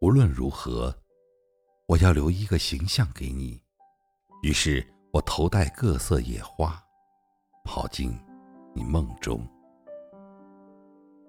[0.00, 0.94] 无论如何，
[1.86, 3.60] 我要留一个形象给你。
[4.42, 4.82] 于是
[5.12, 6.82] 我头戴各色野花，
[7.64, 8.18] 跑进
[8.74, 9.46] 你梦中。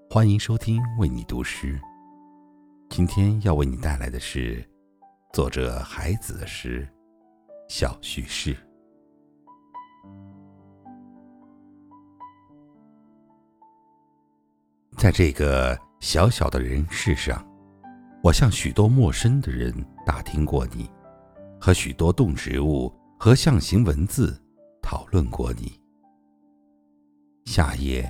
[0.09, 1.77] 欢迎收听为你读诗。
[2.89, 4.65] 今天要为你带来的是
[5.33, 6.87] 作者海子的诗
[7.67, 8.55] 《小叙事》。
[14.97, 17.45] 在这个小小的人世上，
[18.23, 19.73] 我向许多陌生的人
[20.05, 20.89] 打听过你，
[21.59, 24.39] 和许多动植物和象形文字
[24.81, 25.79] 讨论过你。
[27.45, 28.09] 夏夜，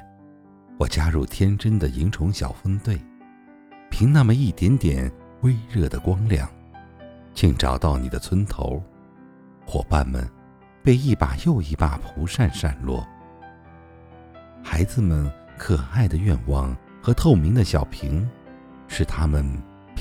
[0.77, 2.99] 我加入天真的萤虫小分队，
[3.89, 5.09] 凭那么一点点
[5.41, 6.49] 微热的光亮，
[7.33, 8.83] 竟找到你的村头。
[9.65, 10.29] 伙伴们
[10.83, 13.07] 被一把又一把蒲扇扇落，
[14.63, 15.31] 孩子们。
[15.57, 18.27] 可爱的愿望和透明的小瓶，
[18.87, 19.45] 是他们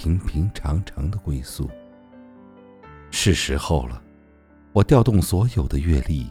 [0.01, 1.69] 平平常常的归宿。
[3.11, 4.03] 是时候了，
[4.73, 6.27] 我调动所有的阅历，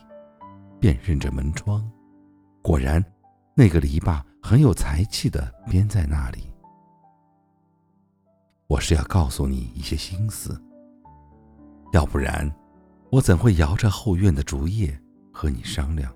[0.79, 1.87] 辨认着门窗，
[2.63, 3.03] 果然，
[3.53, 6.51] 那个篱笆很有才气的编在那里。
[8.65, 10.59] 我是要告诉你一些心思，
[11.93, 12.51] 要不然，
[13.11, 14.99] 我怎会摇着后院的竹叶
[15.31, 16.11] 和你商量？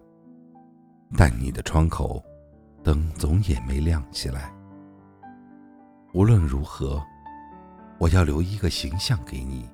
[1.16, 2.20] 但你的窗口。
[2.84, 4.54] 灯总也没亮起来。
[6.14, 7.02] 无论如何，
[8.04, 9.66] 我要留一个形象给你。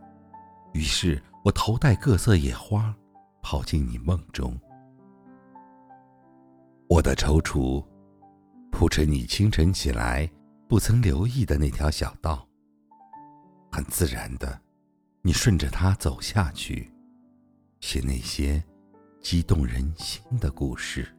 [0.73, 2.95] 于是我头戴各色野花，
[3.41, 4.55] 跑进你梦中。
[6.87, 7.83] 我的踌躇，
[8.71, 10.29] 铺成你清晨起来
[10.67, 12.47] 不曾留意的那条小道。
[13.71, 14.61] 很自然的，
[15.23, 16.93] 你顺着它走下去，
[17.79, 18.63] 写那些
[19.19, 21.18] 激动人心的故事。